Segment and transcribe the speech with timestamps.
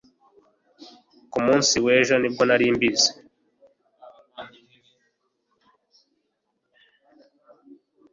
[1.31, 3.11] ku munsi w'ejo ni bwo nari mbizi